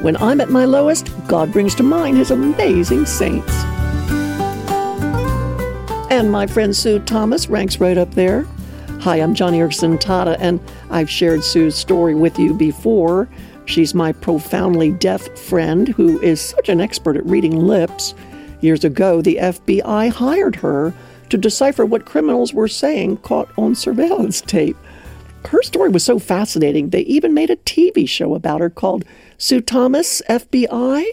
[0.00, 3.52] When I'm at my lowest, God brings to mind his amazing saints.
[6.10, 8.46] And my friend Sue Thomas ranks right up there.
[9.00, 10.58] Hi, I'm Joni Eareckson Tada, and
[10.88, 13.28] I've shared Sue's story with you before.
[13.66, 18.14] She's my profoundly deaf friend who is such an expert at reading lips.
[18.62, 20.94] Years ago, the FBI hired her
[21.28, 24.78] to decipher what criminals were saying caught on surveillance tape.
[25.48, 29.04] Her story was so fascinating, they even made a TV show about her called
[29.38, 31.04] Sue Thomas, FBI.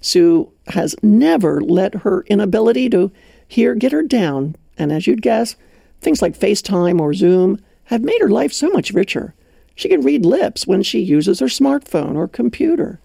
[0.00, 3.10] Sue has never let her inability to
[3.48, 5.56] hear get her down, and as you'd guess,
[6.00, 9.34] things like FaceTime or Zoom have made her life so much richer.
[9.74, 13.00] She can read lips when she uses her smartphone or computer.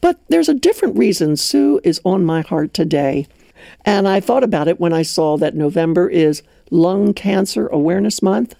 [0.00, 3.26] But there's a different reason Sue is on my heart today.
[3.84, 8.54] And I thought about it when I saw that November is Lung Cancer Awareness Month.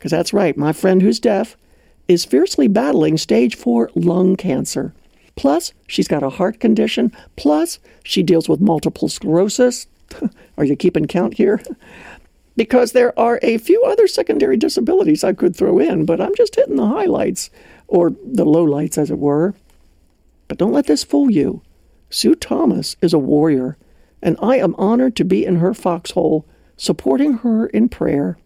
[0.00, 1.58] Because that's right, my friend who's deaf
[2.08, 4.94] is fiercely battling stage four lung cancer.
[5.36, 7.12] Plus, she's got a heart condition.
[7.36, 9.88] Plus, she deals with multiple sclerosis.
[10.56, 11.60] Are you keeping count here?
[12.56, 16.56] because there are a few other secondary disabilities I could throw in, but I'm just
[16.56, 17.50] hitting the highlights,
[17.86, 19.52] or the lowlights, as it were.
[20.48, 21.60] But don't let this fool you.
[22.08, 23.76] Sue Thomas is a warrior,
[24.22, 26.46] and I am honored to be in her foxhole,
[26.78, 28.38] supporting her in prayer.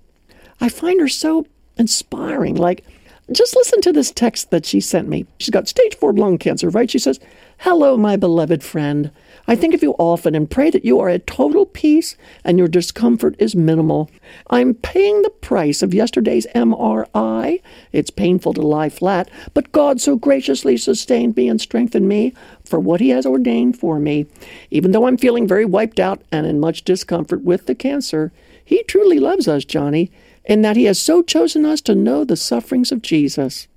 [0.61, 2.55] I find her so inspiring.
[2.55, 2.85] Like,
[3.33, 5.27] just listen to this text that she sent me.
[5.39, 6.91] She's got stage four lung cancer, right?
[6.91, 7.19] She says,
[7.59, 9.11] Hello, my beloved friend.
[9.47, 12.69] I think of you often and pray that you are at total peace and your
[12.69, 14.11] discomfort is minimal.
[14.51, 17.63] I'm paying the price of yesterday's MRI.
[17.93, 22.81] It's painful to lie flat, but God so graciously sustained me and strengthened me for
[22.81, 24.27] what He has ordained for me.
[24.71, 28.33] Even though I'm feeling very wiped out and in much discomfort with the cancer,
[28.65, 30.11] He truly loves us, Joni,
[30.45, 33.69] in that He has so chosen us to know the sufferings of Jesus.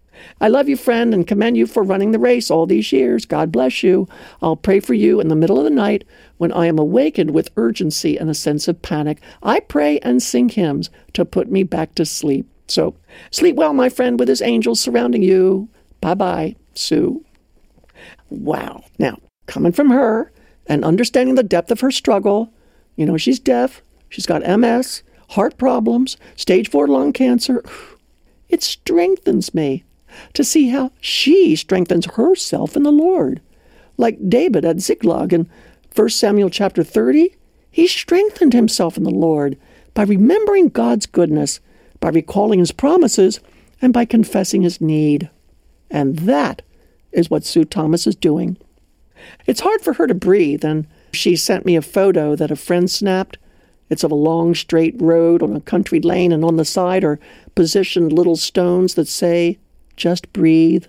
[0.41, 3.25] I love you, friend, and commend you for running the race all these years.
[3.25, 4.07] God bless you.
[4.41, 6.03] I'll pray for you in the middle of the night
[6.37, 9.21] when I am awakened with urgency and a sense of panic.
[9.43, 12.47] I pray and sing hymns to put me back to sleep.
[12.67, 12.95] So,
[13.31, 15.69] sleep well, my friend, with his angels surrounding you.
[16.01, 17.23] Bye bye, Sue.
[18.29, 18.83] Wow.
[18.99, 20.31] Now, coming from her
[20.67, 22.51] and understanding the depth of her struggle,
[22.95, 27.63] you know, she's deaf, she's got MS, heart problems, stage four lung cancer.
[28.49, 29.83] It strengthens me
[30.31, 33.41] to see how she strengthens herself in the Lord.
[33.97, 35.49] Like David at Ziklag in
[35.93, 37.35] 1 Samuel chapter 30,
[37.69, 39.57] he strengthened himself in the Lord
[39.93, 41.59] by remembering God's goodness,
[41.99, 43.39] by recalling his promises,
[43.81, 45.29] and by confessing his need.
[45.89, 46.61] And that
[47.11, 48.57] is what Sue Thomas is doing.
[49.45, 52.89] It's hard for her to breathe, and she sent me a photo that a friend
[52.89, 53.37] snapped.
[53.89, 57.19] It's of a long straight road on a country lane, and on the side are
[57.55, 59.57] positioned little stones that say,
[59.95, 60.85] just breathe.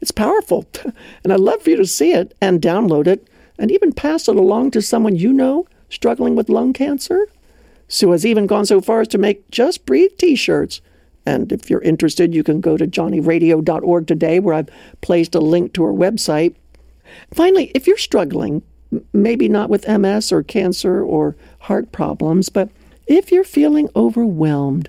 [0.00, 0.66] It's powerful,
[1.24, 3.28] and I'd love for you to see it and download it
[3.58, 7.26] and even pass it along to someone you know struggling with lung cancer.
[7.88, 10.80] Sue has even gone so far as to make Just Breathe t shirts.
[11.26, 14.70] And if you're interested, you can go to joniradio.org today, where I've
[15.02, 16.54] placed a link to her website.
[17.34, 18.62] Finally, if you're struggling,
[19.12, 22.68] maybe not with MS or cancer or heart problems, but
[23.06, 24.88] if you're feeling overwhelmed,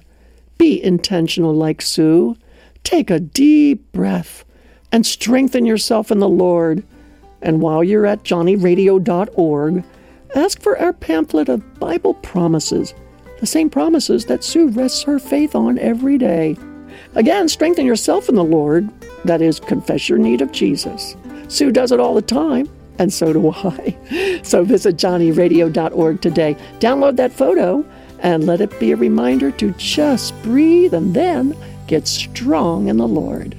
[0.57, 2.35] be intentional like Sue
[2.83, 4.43] Take a deep breath
[4.91, 6.83] and strengthen yourself in the Lord.
[7.41, 9.83] And while you're at joniradio.org,
[10.35, 12.93] ask for our pamphlet of Bible promises,
[13.39, 16.57] the same promises that Sue rests her faith on every day.
[17.15, 18.89] Again, strengthen yourself in the Lord,
[19.25, 21.15] that is, confess your need of Jesus.
[21.47, 22.69] Sue does it all the time,
[23.01, 24.41] and so do I.
[24.43, 26.55] So visit joniradio.org today.
[26.79, 27.85] Download that photo
[28.19, 31.55] and let it be a reminder to just breathe and then
[31.91, 33.53] Get strong in the Lord.